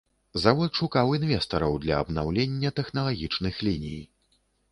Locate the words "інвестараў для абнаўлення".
1.17-2.73